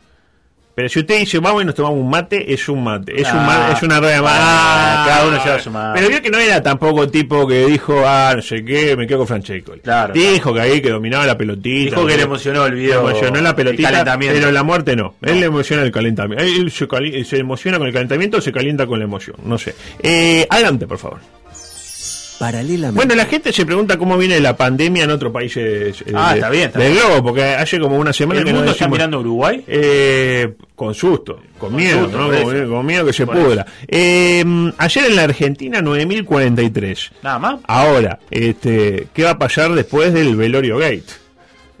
Pero 0.74 0.90
si 0.90 0.98
usted 0.98 1.20
dice 1.20 1.38
vamos 1.38 1.62
y 1.62 1.64
nos 1.64 1.74
tomamos 1.74 1.98
un 1.98 2.10
mate, 2.10 2.52
es 2.52 2.68
un 2.68 2.84
mate. 2.84 3.18
Es, 3.18 3.32
un 3.32 3.38
ma- 3.46 3.70
es 3.72 3.82
una 3.82 3.98
rueda 3.98 4.16
de 4.16 4.20
mate. 4.20 4.36
ah, 4.38 5.04
cada 5.08 5.26
uno 5.28 5.42
lleva 5.42 5.58
su 5.58 5.70
mate. 5.70 5.98
Pero 5.98 6.10
vio 6.10 6.20
que 6.20 6.28
no 6.30 6.38
era 6.38 6.62
tampoco 6.62 7.08
tipo 7.08 7.46
que 7.48 7.64
dijo, 7.64 8.02
ah, 8.04 8.34
no 8.36 8.42
sé 8.42 8.62
qué, 8.62 8.94
me 8.94 9.06
quedo 9.06 9.18
con 9.20 9.26
Francesco. 9.28 9.72
Claro, 9.82 10.12
Dijo 10.12 10.52
que 10.52 10.60
ahí 10.60 10.82
que 10.82 10.90
dominaba 10.90 11.24
la 11.24 11.38
pelotita. 11.38 11.92
Dijo 11.96 12.06
que 12.06 12.18
le 12.18 12.24
emocionó 12.24 12.66
el 12.66 12.74
video, 12.74 13.04
Le 13.04 13.08
emocionó 13.10 13.40
la 13.40 13.56
pelotita, 13.56 13.88
el 13.88 13.94
calentamiento. 13.94 14.38
pero 14.38 14.52
la 14.52 14.62
muerte 14.64 14.96
no. 14.96 15.14
Él 15.22 15.40
le 15.40 15.46
emociona 15.46 15.82
el 15.82 15.90
calentamiento. 15.90 16.44
Él 16.44 16.70
se, 16.70 17.24
se 17.24 17.38
emociona 17.38 17.78
con 17.78 17.86
el 17.86 17.92
calentamiento 17.94 18.36
o 18.36 18.40
se 18.42 18.52
calienta 18.52 18.86
con 18.86 18.98
la 18.98 19.06
emoción. 19.06 19.36
No 19.46 19.56
sé. 19.56 19.74
Eh, 20.02 20.46
adelante, 20.50 20.86
por 20.86 20.98
favor. 20.98 21.20
Paralelamente. 22.38 22.96
Bueno, 22.96 23.14
la 23.14 23.24
gente 23.26 23.52
se 23.52 23.64
pregunta 23.64 23.96
cómo 23.96 24.18
viene 24.18 24.38
la 24.40 24.56
pandemia 24.56 25.04
en 25.04 25.10
otros 25.10 25.32
países 25.32 26.02
eh, 26.02 26.12
Ah, 26.14 26.30
de- 26.32 26.34
está 26.36 26.50
bien, 26.50 26.64
está 26.66 26.78
del 26.78 26.92
bien. 26.92 27.04
globo, 27.06 27.22
porque 27.22 27.42
hace 27.44 27.78
como 27.80 27.96
una 27.98 28.12
semana 28.12 28.40
¿El 28.40 28.46
que 28.46 28.52
no 28.52 28.58
mundo 28.58 28.72
está 28.72 28.88
mirando 28.88 29.16
a 29.16 29.20
Uruguay? 29.20 29.64
Eh, 29.66 30.54
con 30.74 30.94
susto, 30.94 31.40
con, 31.58 31.74
miedo, 31.74 32.02
susto, 32.04 32.18
¿no? 32.18 32.68
Con, 32.70 32.86
miedo 32.86 33.06
que 33.06 33.12
se 33.12 33.24
Por 33.26 33.36
pudra. 33.36 33.64
Eh, 33.88 34.44
ayer 34.78 35.04
en 35.06 35.16
la 35.16 35.22
Argentina 35.24 35.80
9.043. 35.80 37.10
Nada 37.22 37.38
más. 37.38 37.56
Ahora, 37.66 38.18
este, 38.30 39.08
¿qué 39.14 39.24
va 39.24 39.30
a 39.30 39.38
pasar 39.38 39.72
después 39.72 40.12
del 40.12 40.36
velorio 40.36 40.76
gate? 40.78 41.04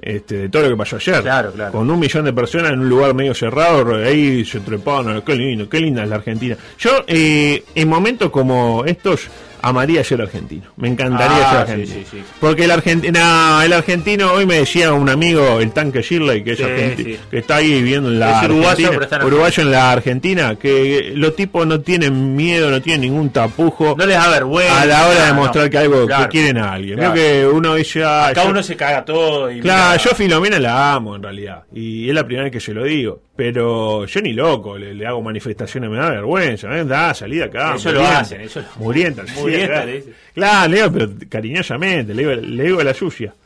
Este, 0.00 0.36
de 0.36 0.48
todo 0.48 0.62
lo 0.62 0.68
que 0.70 0.76
pasó 0.76 0.96
ayer. 0.96 1.20
Claro, 1.22 1.52
claro. 1.52 1.72
Con 1.72 1.90
un 1.90 1.98
millón 1.98 2.24
de 2.26 2.32
personas 2.32 2.70
en 2.72 2.80
un 2.80 2.88
lugar 2.88 3.12
medio 3.14 3.34
cerrado, 3.34 3.96
ahí 3.96 4.44
se 4.44 4.60
treparon. 4.60 5.20
Qué 5.22 5.34
lindo, 5.34 5.68
qué 5.68 5.80
linda 5.80 6.04
es 6.04 6.08
la 6.08 6.16
Argentina. 6.16 6.56
Yo, 6.78 7.02
eh, 7.08 7.64
en 7.74 7.88
momentos 7.88 8.30
como 8.30 8.84
estos, 8.86 9.26
amaría 9.68 10.02
ser 10.04 10.20
argentino. 10.22 10.64
Me 10.76 10.88
encantaría 10.88 11.36
Ah, 11.50 11.66
ser 11.66 11.66
sí, 11.66 11.72
argentino. 11.72 12.00
sí, 12.10 12.16
sí. 12.18 12.22
Porque 12.40 12.64
el 12.64 12.70
argentino, 12.70 13.62
el 13.62 13.72
argentino, 13.72 14.32
hoy 14.32 14.46
me 14.46 14.56
decía 14.56 14.92
un 14.92 15.08
amigo, 15.08 15.60
el 15.60 15.72
tanque 15.72 16.02
Shirley, 16.02 16.42
que 16.44 16.52
es 16.52 16.60
argentino, 16.60 17.18
que 17.30 17.38
está 17.38 17.56
ahí 17.56 17.72
viviendo 17.72 18.08
en 18.10 18.18
la 18.20 18.30
Es 18.30 18.36
Argentina, 18.50 19.08
en 19.20 19.24
uruguayo 19.26 19.62
en 19.62 19.70
la 19.70 19.92
Argentina, 19.92 20.54
que 20.56 21.12
los 21.14 21.34
tipos 21.36 21.66
no 21.66 21.80
tienen 21.80 22.34
miedo, 22.36 22.70
no 22.70 22.80
tienen 22.80 23.02
ningún 23.02 23.30
tapujo 23.30 23.94
No 23.98 24.06
les 24.06 24.16
da 24.16 24.28
vergüenza. 24.28 24.80
a 24.80 24.84
la 24.86 25.06
hora 25.08 25.22
de 25.26 25.28
no. 25.30 25.34
mostrar 25.34 25.70
que 25.70 25.78
algo 25.78 26.06
Claro. 26.06 26.22
que 26.24 26.28
quieren 26.30 26.58
a 26.58 26.72
alguien. 26.72 26.98
Claro. 26.98 27.14
Veo 27.14 27.50
que 27.50 27.56
uno 27.56 27.74
dice, 27.74 28.04
ah, 28.04 28.28
Acá 28.28 28.44
yo- 28.44 28.50
uno 28.50 28.62
se 28.62 28.76
caga 28.76 29.04
todo. 29.04 29.50
Y 29.50 29.60
Claro, 29.60 29.90
mira, 29.92 30.02
yo 30.02 30.10
Filomena 30.16 30.58
la 30.58 30.94
amo 30.94 31.16
en 31.16 31.22
realidad. 31.22 31.64
Y 31.74 32.08
es 32.08 32.14
la 32.14 32.24
primera 32.24 32.44
vez 32.44 32.52
que 32.52 32.60
se 32.60 32.72
lo 32.72 32.84
digo. 32.84 33.22
Pero 33.36 34.06
yo 34.06 34.20
ni 34.22 34.32
loco, 34.32 34.78
le, 34.78 34.94
le 34.94 35.06
hago 35.06 35.20
manifestaciones, 35.20 35.90
me 35.90 35.98
da 35.98 36.08
vergüenza. 36.10 36.74
¿eh? 36.76 36.84
Da, 36.86 37.12
salí 37.12 37.36
de 37.36 37.44
acá. 37.44 37.74
Eso 37.74 37.92
lo 37.92 38.00
hacen, 38.06 38.40
eso 38.40 38.60
lo- 38.60 38.66
Murienta, 38.84 39.24
Murienta, 39.36 39.84
le 39.84 39.92
dice. 39.96 40.12
Claro, 40.34 40.68
le 40.70 40.76
digo, 40.76 40.92
pero 40.92 41.08
cariñosamente, 41.28 42.14
le 42.14 42.22
digo, 42.26 42.34
le 42.40 42.62
digo 42.64 42.80
a 42.80 42.84
la 42.84 42.94
sucia. 42.94 43.34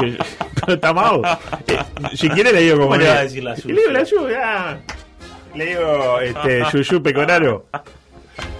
Que- 0.00 0.16
pero 0.60 0.74
está 0.74 0.92
mal. 0.94 1.20
Eh, 1.66 1.78
si 2.16 2.28
quiere 2.30 2.52
le 2.52 2.60
digo 2.60 2.76
como 2.76 2.88
¿Cómo 2.90 2.96
le 3.00 3.08
a 3.10 3.22
decir 3.24 3.42
la 3.44 3.54
Le 3.54 3.62
digo 3.62 3.76
sucia? 3.80 3.92
la 3.92 4.04
sucia. 4.06 4.80
Le 5.54 5.66
digo, 5.66 6.20
este, 6.20 6.62
Yuyu 6.72 7.02
Pecoraro. 7.02 7.66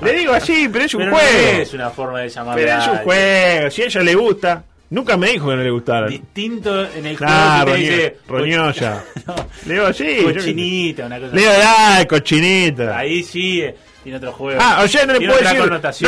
Le 0.02 0.12
digo 0.12 0.32
así, 0.34 0.68
pero 0.70 0.84
es 0.84 0.94
un 0.94 1.00
Pero 1.00 1.10
no 1.12 1.16
juego. 1.18 1.62
es 1.62 1.72
una 1.74 1.90
forma 1.90 2.20
de 2.20 2.28
llamar 2.28 2.54
Pero 2.56 2.72
es 2.78 2.86
un 2.88 2.96
juego. 2.98 3.70
Si 3.70 3.82
a 3.82 3.86
ella 3.86 4.02
le 4.02 4.14
gusta, 4.14 4.64
nunca 4.92 5.16
me 5.16 5.30
dijo 5.32 5.49
que 5.50 5.56
no 5.56 5.62
le 5.62 5.70
gustara. 5.70 6.06
Distinto 6.08 6.87
en 6.94 7.06
el 7.06 7.16
juego 7.16 7.64
que 7.64 7.72
te 7.72 7.76
dice. 7.78 8.16
roñosa. 8.28 9.04
Le 9.66 9.75
digo 9.75 9.87
qué 9.88 9.92
sé. 9.94 10.22
Cochinita, 10.22 11.06
una 11.06 11.18
cosa 11.20 11.34
Le 11.34 11.40
digo, 11.40 11.52
ah, 11.64 12.04
cochinita. 12.08 12.99
Ahí 12.99 13.22
sí, 13.22 13.61
eh, 13.62 13.75
tiene 14.02 14.18
otro 14.18 14.32
juego. 14.32 14.58
Ah, 14.62 14.82
o 14.84 14.88
sea, 14.88 15.06
no 15.06 15.12
le 15.12 15.20
puedo 15.26 15.38
decir, 15.38 15.58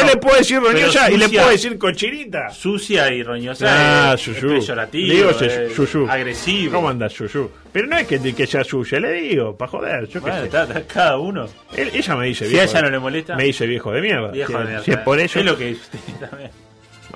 no 0.01 0.05
le 0.05 0.17
puedo 0.17 0.37
decir 0.37 0.59
roñosa 0.61 1.11
y 1.11 1.17
le 1.17 1.29
puedo 1.29 1.49
decir 1.49 1.79
cochinita. 1.79 2.51
Sucia 2.51 3.13
y 3.13 3.23
roñosa 3.23 3.67
Ah, 4.11 4.15
es, 4.15 4.25
Yuyu. 4.27 4.57
es 4.57 4.69
Le 4.69 4.87
digo, 5.15 5.31
es 5.31 5.77
Yuyu. 5.77 6.09
agresivo. 6.11 6.75
¿Cómo 6.75 6.89
andas, 6.89 7.13
Yuyu? 7.15 7.51
Pero 7.73 7.87
no 7.87 7.97
es 7.99 8.07
que, 8.07 8.35
que 8.35 8.47
sea 8.47 8.63
suya, 8.65 8.99
le 9.01 9.13
digo, 9.13 9.57
para 9.57 9.71
joder, 9.71 10.07
yo 10.09 10.13
qué 10.15 10.19
Bueno, 10.21 10.39
sé. 10.39 10.45
está- 10.47 10.63
está 10.65 10.83
cada 10.87 11.19
uno. 11.19 11.47
Él- 11.77 11.91
ella 11.95 12.17
me 12.17 12.27
dice 12.27 12.47
Si 12.47 12.53
viejo. 12.53 12.67
a 12.69 12.71
ella 12.71 12.83
no 12.83 12.91
le 12.91 12.99
molesta. 12.99 13.37
Me 13.37 13.45
dice 13.45 13.67
viejo 13.67 13.93
de 13.93 14.01
mierda. 14.01 14.31
Viejo 14.33 14.53
Si- 14.53 14.59
de 14.59 14.65
mierda. 14.65 14.85
Si 14.85 14.91
es 14.91 14.99
por 14.99 15.19
eso. 15.21 15.39
Es 15.39 15.45
lo 15.45 15.57
que 15.57 15.67
dice 15.67 15.81
usted 15.83 16.29
también. 16.29 16.51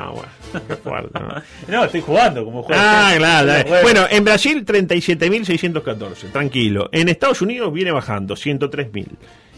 Ah, 0.00 0.10
bueno, 0.10 0.28
qué 0.68 0.76
fuerte, 0.76 1.18
¿no? 1.18 1.42
No, 1.68 1.84
estoy 1.84 2.00
jugando 2.00 2.44
como 2.44 2.62
juego. 2.62 2.80
Ah, 2.82 3.14
claro. 3.16 3.68
Bueno, 3.82 4.06
en 4.08 4.22
Brasil 4.24 4.64
37.614, 4.64 6.30
tranquilo. 6.30 6.88
En 6.92 7.08
Estados 7.08 7.42
Unidos 7.42 7.72
viene 7.72 7.90
bajando, 7.90 8.36
103.000. 8.36 9.06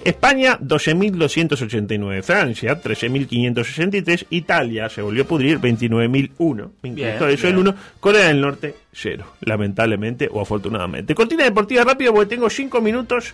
España 0.03 0.59
12.289. 0.59 2.23
Francia 2.23 2.81
13.563. 2.81 4.27
Italia 4.31 4.89
se 4.89 5.03
volvió 5.03 5.25
a 5.25 5.27
pudrir, 5.27 5.59
29.001. 5.59 6.71
Me 6.83 6.91
Bien, 6.91 7.09
incrustó 7.09 7.29
eso 7.29 7.49
el 7.49 7.55
bien. 7.55 7.69
1. 7.69 7.75
Corea 8.01 8.29
del 8.29 8.41
Norte, 8.41 8.75
0. 8.93 9.25
Lamentablemente 9.43 10.29
o 10.33 10.41
afortunadamente. 10.41 11.15
Cortina 11.15 11.45
deportiva 11.45 11.85
rápido 11.85 12.15
porque 12.15 12.35
tengo 12.35 12.49
5 12.49 12.81
minutos 12.81 13.33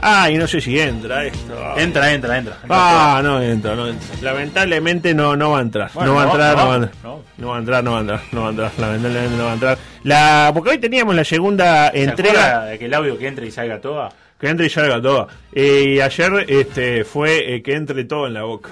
Ah, 0.00 0.30
y 0.30 0.36
no 0.36 0.46
sé 0.48 0.60
si 0.60 0.78
entra 0.78 1.24
esto. 1.24 1.54
Entra, 1.76 2.12
entra, 2.12 2.38
entra. 2.38 2.56
Ah, 2.68 3.20
no 3.22 3.40
entra, 3.40 3.74
no 3.76 3.88
entra. 3.88 4.08
Lamentablemente 4.20 5.14
no, 5.14 5.36
no 5.36 5.50
va 5.52 5.58
a 5.58 5.62
entrar. 5.62 5.90
Bueno, 5.94 6.10
no 6.10 6.16
va 6.16 6.22
a 6.22 6.26
entrar, 6.26 6.56
no, 6.56 6.62
no, 6.62 6.68
va 6.68 6.72
a 6.72 6.76
entrar. 6.76 6.92
no. 7.38 7.48
Va 7.48 7.56
a 7.56 7.58
entrar, 7.58 7.84
no 7.84 7.92
va 7.92 7.98
a 7.98 8.00
entrar, 8.00 8.20
no 8.32 8.40
va 8.40 8.46
a 8.46 8.50
entrar. 8.50 8.72
Lamentablemente 8.78 9.36
no 9.36 9.44
va 9.44 9.50
a 9.50 9.54
entrar. 9.54 9.78
La, 10.04 10.50
porque 10.54 10.70
hoy 10.70 10.78
teníamos 10.78 11.14
la 11.14 11.24
segunda 11.24 11.90
¿Se 11.92 12.02
entrega. 12.02 12.64
de 12.64 12.78
que 12.78 12.86
el 12.86 12.94
audio 12.94 13.16
que 13.18 13.28
entre 13.28 13.46
y 13.46 13.50
salga 13.50 13.80
toda? 13.80 14.10
Que 14.40 14.48
entre 14.48 14.66
y 14.66 14.70
salga 14.70 15.00
toda. 15.00 15.28
Eh, 15.52 15.94
y 15.96 16.00
ayer 16.00 16.46
este, 16.48 17.04
fue 17.04 17.54
eh, 17.54 17.62
que 17.62 17.74
entre 17.74 18.04
todo 18.04 18.26
en 18.26 18.34
la 18.34 18.42
boca. 18.42 18.70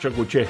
Yo 0.00 0.08
escuché. 0.10 0.46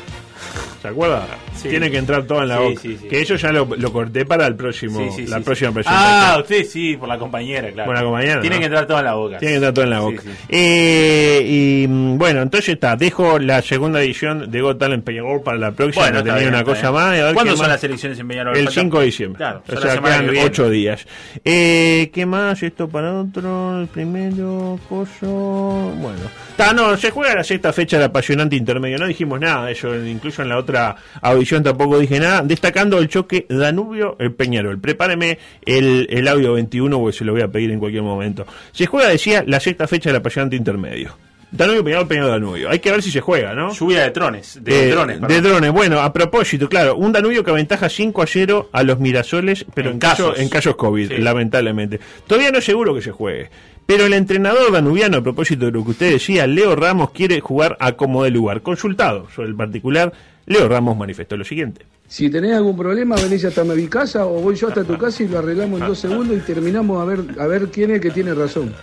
¿Se 0.81 0.89
acuerda? 0.89 1.27
Sí. 1.55 1.69
Tiene 1.69 1.91
que 1.91 1.99
entrar 1.99 2.25
todo 2.25 2.43
en 2.43 2.49
la 2.49 2.59
boca. 2.59 2.81
Que 3.09 3.21
eso 3.21 3.37
ya 3.37 3.53
lo, 3.53 3.69
lo 3.77 3.93
corté 3.93 4.25
para 4.25 4.47
el 4.49 4.57
próximo, 4.57 5.01
la 5.29 5.41
próxima. 5.41 5.73
Ah, 5.87 6.39
usted 6.41 6.65
sí, 6.65 6.97
por 6.97 7.09
la 7.09 7.19
compañera, 7.19 7.71
claro. 7.71 7.87
Por 7.87 7.95
la 7.97 8.03
compañera, 8.03 8.41
Tiene 8.41 8.57
¿no? 8.57 8.61
que 8.61 8.67
entrar 8.67 8.87
toda 8.87 8.99
en 9.01 9.05
la 9.07 9.15
boca. 9.15 9.39
Tiene 9.39 9.53
que 9.53 9.57
entrar 9.57 9.75
todo 9.75 9.85
en 9.85 9.91
la 9.91 10.01
boca. 10.01 10.23
Eh, 10.49 11.43
y 11.85 11.87
mm, 11.89 12.19
bueno, 12.19 12.43
entonces 12.43 12.71
está. 12.71 12.97
Dejo 12.97 13.39
la 13.39 13.63
segunda 13.63 14.01
edición 14.03 14.51
de 14.51 14.61
Got 14.61 14.79
Talent 14.79 15.05
Peñarol 15.05 15.43
para 15.43 15.59
la 15.59 15.71
próxima. 15.73 16.05
Bueno, 16.07 16.19
que 16.19 16.25
tenía 16.25 16.39
bien, 16.41 16.55
una 16.55 16.65
cosa 16.65 16.91
bien. 16.91 16.95
más. 16.95 17.07
a 17.21 17.25
ver 17.27 17.35
¿Cuándo 17.35 17.53
son 17.53 17.61
más. 17.61 17.69
las 17.69 17.85
elecciones 17.85 18.19
en 18.19 18.29
Peñarol? 18.29 18.57
El 18.57 18.65
Falta- 18.65 18.81
5 18.81 18.99
de 18.99 19.05
diciembre. 19.05 19.39
Claro, 19.39 19.63
o 19.69 19.81
sea, 19.81 19.95
que 19.97 20.01
quedan. 20.03 20.31
8 20.45 20.71
días. 20.71 21.07
Eh, 21.45 22.11
¿Qué 22.13 22.27
más? 22.27 22.63
Esto 22.63 22.89
para 22.89 23.21
otro. 23.21 23.81
El 23.83 23.87
primero, 23.89 24.79
coso. 24.89 25.93
Bueno. 25.97 26.19
Está, 26.51 26.73
no, 26.73 26.97
se 26.97 27.11
juega 27.11 27.35
la 27.35 27.45
sexta 27.45 27.73
fecha 27.73 27.97
del 27.99 28.07
apasionante 28.07 28.57
intermedio. 28.57 28.99
No 28.99 29.07
dijimos 29.07 29.39
nada 29.39 29.67
de 29.67 29.73
eso. 29.73 29.95
Incluso 29.95 30.32
en 30.39 30.49
la 30.49 30.57
otra 30.59 30.97
audición 31.21 31.63
tampoco 31.63 31.99
dije 31.99 32.19
nada. 32.21 32.43
Destacando 32.43 32.99
el 32.99 33.09
choque 33.09 33.47
Danubio-Peñarol. 33.49 34.81
Prepáreme 34.81 35.39
el, 35.65 36.07
el 36.11 36.29
audio 36.29 36.55
21 36.55 36.99
porque 36.99 37.17
se 37.19 37.25
lo 37.25 37.33
voy 37.33 37.43
a 37.43 37.49
pedir 37.49 37.71
en 37.71 37.79
cualquier 37.79 38.03
momento. 38.03 38.47
Se 38.73 38.87
juega, 38.87 39.09
decía, 39.09 39.45
la 39.47 39.61
sexta 39.61 39.87
fecha 39.87 40.09
del 40.11 40.17
apasionante 40.17 40.57
intermedio. 40.57 41.17
Danubio, 41.55 41.85
Peñarol, 41.85 42.09
Peñarol, 42.09 42.31
Danubio. 42.31 42.71
Hay 42.71 42.79
que 42.79 42.91
ver 42.91 43.03
si 43.03 43.11
se 43.11 43.21
juega, 43.21 43.55
¿no? 43.55 43.75
Lluvia 43.75 44.05
de 44.05 44.11
trones. 44.11 44.59
De 44.65 44.89
Eh, 44.89 44.91
drones, 44.91 45.21
de 45.21 45.41
drones. 45.43 45.71
Bueno, 45.71 46.01
a 46.01 46.11
propósito, 46.11 46.67
claro, 46.67 46.97
un 46.97 47.13
Danubio 47.13 47.45
que 47.45 47.51
aventaja 47.51 47.91
5 47.91 48.23
a 48.23 48.27
0 48.27 48.71
a 48.73 48.83
los 48.83 48.99
Mirasoles, 48.99 49.67
pero 49.75 49.89
en, 49.91 49.97
En 49.97 50.01
caso, 50.01 50.29
casos. 50.31 50.39
en 50.43 50.49
casos 50.49 50.77
COVID, 50.77 51.09
Sí. 51.09 51.19
lamentablemente. 51.19 52.01
Todavía 52.27 52.51
no 52.51 52.57
es 52.59 52.65
seguro 52.65 52.95
que 52.95 53.03
se 53.03 53.11
juegue. 53.11 53.51
Pero 53.93 54.07
el 54.07 54.15
entrenador 54.15 54.73
danubiano, 54.73 55.19
a 55.19 55.23
propósito 55.23 55.67
de 55.67 55.73
lo 55.73 55.85
que 55.85 55.91
usted 55.91 56.13
decía, 56.13 56.47
Leo 56.47 56.75
Ramos 56.75 57.11
quiere 57.11 57.43
jugar 57.43 57.77
a 57.79 57.93
como 57.93 58.25
de 58.25 58.31
lugar. 58.31 58.63
Consultado 58.63 59.29
sobre 59.37 59.49
el 59.49 59.55
particular, 59.55 60.11
Leo 60.47 60.67
Ramos 60.67 60.97
manifestó 60.97 61.37
lo 61.37 61.45
siguiente. 61.45 61.85
Si 62.09 62.31
tenés 62.31 62.55
algún 62.55 62.75
problema, 62.75 63.17
venís 63.17 63.45
hasta 63.45 63.65
mi 63.65 63.89
casa 63.89 64.25
o 64.25 64.41
voy 64.41 64.55
yo 64.55 64.69
hasta 64.69 64.83
tu 64.83 64.97
casa 64.99 65.23
y 65.23 65.29
lo 65.29 65.41
arreglamos 65.41 65.79
en 65.79 65.89
dos 65.89 65.99
segundos 65.99 66.39
y 66.39 66.41
terminamos 66.41 67.03
a 67.03 67.05
ver 67.05 67.21
a 67.39 67.47
ver 67.47 67.69
quién 67.69 67.91
es 67.91 68.01
que 68.01 68.11
tiene 68.11 68.33
razón. 68.33 68.75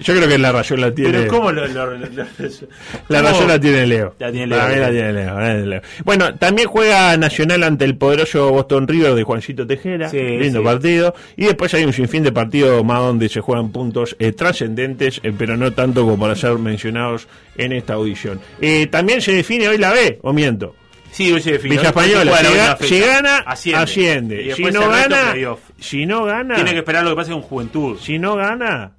Yo 0.00 0.14
creo 0.14 0.28
que 0.28 0.38
la 0.38 0.50
razón 0.52 0.80
la 0.80 0.92
tiene. 0.94 1.12
Pero 1.12 1.28
¿cómo 1.28 1.52
lo...? 1.52 1.66
lo- 1.66 1.86
lo- 1.86 1.98
lo- 1.98 2.24
La 3.08 3.22
¿cómo? 3.32 3.60
tiene 3.60 3.86
Leo. 3.86 4.14
La 4.18 4.30
tiene 4.32 4.46
Leo. 4.46 4.58
Para 4.58 4.74
mí 4.74 4.80
la 4.80 4.90
tiene 4.90 5.12
Leo, 5.12 5.34
la 5.38 5.46
tiene 5.52 5.66
Leo. 5.66 5.82
Bueno, 6.04 6.34
también 6.36 6.68
juega 6.68 7.16
Nacional 7.16 7.62
ante 7.64 7.84
el 7.84 7.96
poderoso 7.96 8.50
Boston 8.50 8.88
River 8.88 9.14
de 9.14 9.22
Juancito 9.22 9.66
Tejera. 9.66 10.08
Sí, 10.08 10.18
lindo 10.18 10.60
sí. 10.60 10.64
partido. 10.64 11.14
Y 11.36 11.44
después 11.44 11.72
hay 11.74 11.84
un 11.84 11.92
sinfín 11.92 12.22
de 12.22 12.32
partidos 12.32 12.84
más 12.84 12.98
donde 13.00 13.28
se 13.28 13.40
juegan 13.40 13.70
puntos 13.72 14.16
eh, 14.18 14.32
trascendentes, 14.32 15.20
eh, 15.22 15.32
pero 15.36 15.56
no 15.56 15.72
tanto 15.72 16.02
como 16.02 16.18
para 16.18 16.34
ser 16.34 16.58
mencionados 16.58 17.28
en 17.56 17.72
esta 17.72 17.94
audición. 17.94 18.40
Eh, 18.60 18.86
también 18.86 19.20
se 19.20 19.32
define 19.32 19.68
hoy 19.68 19.78
la 19.78 19.92
B, 19.92 20.18
o 20.22 20.32
miento. 20.32 20.74
Sí, 21.12 21.32
hoy 21.32 21.42
se 21.42 21.52
define. 21.52 21.74
Villa 21.76 21.88
Española, 21.88 22.78
si, 22.80 23.00
gana, 23.00 23.38
asciende. 23.38 23.78
asciende. 23.82 24.42
Y 24.44 24.52
Si 24.52 24.62
no 24.64 24.88
gana, 24.88 25.34
si 25.80 26.06
no 26.06 26.24
gana, 26.24 26.54
Tiene 26.54 26.70
que 26.72 26.78
esperar 26.78 27.02
lo 27.02 27.10
que 27.10 27.16
pase 27.16 27.32
con 27.32 27.42
Juventud. 27.42 27.98
si 28.00 28.18
no 28.20 28.36
gana, 28.36 28.92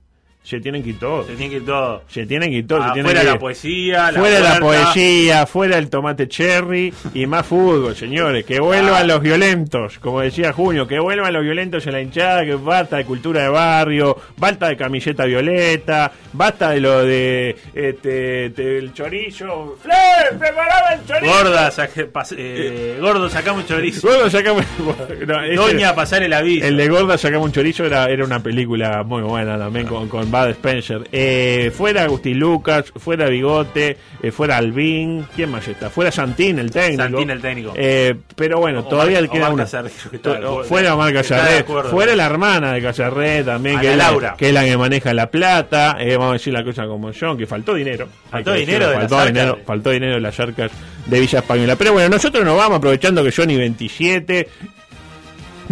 se 0.44 0.60
tienen 0.60 0.82
que 0.84 0.90
ir 0.90 1.00
todos. 1.00 1.28
Se 1.28 1.36
tiene 1.36 1.52
que 1.52 1.58
ir. 1.58 1.64
Se 2.08 2.26
tienen 2.26 2.50
que 2.50 2.56
ir 2.58 2.68
todos. 2.68 2.86
se 2.88 2.94
tienen 2.94 3.06
Afuera 3.12 3.22
que 3.22 3.28
la 3.34 3.40
poesía, 3.40 4.12
la 4.12 4.20
fuera 4.20 4.40
la 4.40 4.60
puerta. 4.60 4.84
poesía, 4.86 5.46
fuera 5.46 5.78
el 5.78 5.90
tomate 5.90 6.28
cherry 6.28 6.92
y 7.14 7.26
más 7.28 7.46
fútbol, 7.46 7.96
señores. 7.96 8.44
Que 8.46 8.60
vuelvan 8.60 9.08
los 9.08 9.22
violentos, 9.22 10.00
como 10.00 10.22
decía 10.22 10.52
Junio, 10.52 10.88
que 10.88 11.00
vuelvan 11.00 11.32
los 11.34 11.44
violentos 11.44 11.86
en 11.86 11.94
la 11.94 12.02
hinchada, 12.02 12.44
que 12.44 12.56
basta 12.56 12.98
de 12.98 13.06
cultura 13.06 13.44
de 13.44 13.50
barrio, 13.50 14.18
basta 14.38 14.68
de 14.70 14.78
camiseta 14.78 15.26
violeta, 15.26 16.12
basta 16.34 16.72
de 16.72 16.80
lo 16.82 17.04
de 17.04 17.56
este, 17.76 18.46
el 18.48 18.94
chorizo. 18.94 19.78
¡Fle! 19.82 20.38
¡Preparaba 20.40 20.94
el 20.94 21.06
chorizo! 21.06 21.34
Gorda, 21.34 21.72
saque- 21.72 22.12
pas- 22.12 22.36
eh, 22.38 22.98
gordo, 23.00 23.30
sacamos 23.30 23.68
chorizo. 23.68 24.08
Gordo, 24.08 24.30
sacamos. 24.30 24.66
no, 25.28 25.56
Doña, 25.56 25.94
pasar 25.94 26.24
el 26.24 26.34
aviso. 26.34 26.66
el 26.66 26.78
de 26.78 26.88
Gorda 26.90 27.18
sacamos 27.18 27.46
un 27.46 27.52
chorizo 27.52 27.86
era, 27.86 28.06
era 28.10 28.26
una 28.26 28.42
película 28.42 29.04
muy 29.04 29.22
buena 29.22 29.58
también 29.58 29.86
con, 29.86 30.10
con 30.10 30.31
Bud 30.32 30.48
Spencer. 30.50 31.08
Eh, 31.12 31.72
fuera 31.76 32.04
Agustín 32.04 32.40
Lucas, 32.40 32.92
fuera 32.96 33.28
Bigote, 33.28 33.98
eh, 34.24 34.32
fuera 34.32 34.58
Albín, 34.58 35.26
¿quién 35.36 35.52
más 35.52 35.68
está? 35.68 35.90
Fuera 35.90 36.12
Santín, 36.12 36.60
el 36.60 36.72
técnico. 36.72 37.04
Santín, 37.04 37.30
el 37.30 37.42
técnico. 37.42 37.74
Eh, 37.76 38.16
pero 38.36 38.60
bueno, 38.60 38.84
todavía 38.86 39.26
queda 39.28 39.50
una. 39.50 39.66
Fuera 39.66 40.96
Omar 40.96 41.16
acuerdo. 41.18 41.90
fuera 41.90 42.16
la 42.16 42.26
hermana 42.26 42.74
de 42.74 42.82
Casarré 42.82 43.44
también, 43.44 43.76
Ana 43.76 43.82
que 43.82 43.92
es, 43.92 43.98
la, 43.98 44.04
Laura. 44.06 44.36
que 44.38 44.48
es 44.48 44.54
la 44.54 44.64
que 44.64 44.78
maneja 44.78 45.14
la 45.14 45.30
plata. 45.30 45.98
Eh, 46.00 46.16
vamos 46.18 46.32
a 46.32 46.34
decir 46.34 46.54
la 46.54 46.64
cosa 46.64 46.86
como 46.86 47.12
son, 47.14 47.38
que 47.38 47.46
faltó 47.46 47.74
dinero. 47.74 48.08
Faltó 48.30 48.54
dinero 48.54 48.90
de 48.90 48.96
faltó 48.96 49.26
dinero, 49.26 49.60
faltó 49.66 49.90
dinero 49.92 50.16
de 50.16 50.22
las 50.22 50.40
arcas 50.40 50.72
de 51.06 51.20
Villa 51.20 51.40
Española. 51.40 51.76
Pero 51.76 51.94
bueno, 51.94 52.10
nosotros 52.10 52.46
nos 52.46 52.58
vamos 52.58 52.78
aprovechando 52.78 53.24
que 53.24 53.32
Johnny 53.32 53.58
27. 53.58 54.48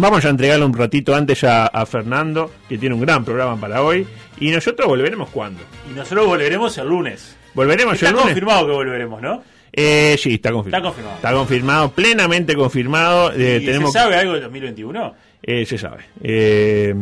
Vamos 0.00 0.24
a 0.24 0.30
entregarle 0.30 0.64
un 0.64 0.72
ratito 0.72 1.14
antes 1.14 1.44
a, 1.44 1.66
a 1.66 1.84
Fernando, 1.84 2.50
que 2.68 2.78
tiene 2.78 2.94
un 2.94 3.00
gran 3.02 3.24
programa 3.24 3.60
para 3.60 3.82
hoy. 3.82 4.06
Y 4.38 4.50
nosotros 4.50 4.88
volveremos 4.88 5.28
cuando. 5.30 5.60
Y 5.90 5.94
nosotros 5.94 6.26
volveremos 6.26 6.76
el 6.78 6.88
lunes. 6.88 7.36
Volveremos 7.54 7.94
Está 7.94 8.06
el 8.06 8.12
lunes. 8.12 8.26
confirmado 8.28 8.66
que 8.66 8.72
volveremos, 8.72 9.20
¿no? 9.20 9.42
Eh, 9.72 10.16
sí, 10.18 10.34
está 10.34 10.50
confirmado. 10.52 10.78
Está 10.88 10.88
confirmado. 10.88 11.16
Está 11.16 11.32
confirmado, 11.32 11.90
plenamente 11.92 12.54
confirmado. 12.56 13.32
Eh, 13.32 13.58
¿Y 13.62 13.66
tenemos, 13.66 13.92
¿Se 13.92 13.98
sabe 13.98 14.16
algo 14.16 14.32
del 14.32 14.42
2021? 14.42 15.14
Eh, 15.42 15.66
se 15.66 15.76
sabe. 15.78 16.04
Eh, 16.22 16.94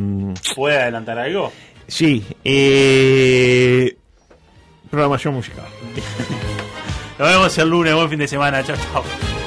¿Puede 0.57 0.79
adelantar 0.79 1.19
algo? 1.19 1.53
sí. 1.87 2.25
Eh, 2.45 3.97
programación 4.91 5.35
musical. 5.35 5.67
Nos 7.19 7.29
vemos 7.29 7.59
el 7.59 7.69
lunes. 7.69 7.95
Buen 7.95 8.09
fin 8.11 8.19
de 8.19 8.29
semana. 8.29 8.63
Chao, 8.65 8.77
chao. 8.93 9.38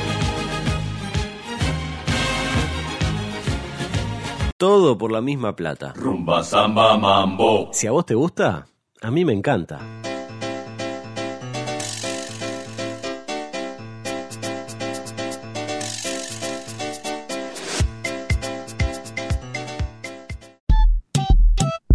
Todo 4.62 4.96
por 4.96 5.12
la 5.12 5.22
misma 5.22 5.56
plata. 5.56 5.92
Rumba, 5.96 6.44
samba, 6.44 6.96
mambo. 6.96 7.72
Si 7.74 7.88
a 7.88 7.92
vos 7.92 8.06
te 8.06 8.14
gusta, 8.14 8.68
a 9.02 9.10
mí 9.10 9.26
me 9.26 9.34
encanta. 9.34 9.80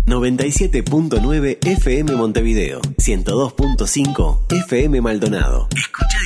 ...97.9 0.04 1.58
FM 1.64 2.16
Montevideo... 2.16 2.80
...102.5 2.80 4.52
FM 4.66 5.00
Maldonado. 5.02 5.68
Escucha 5.72 6.18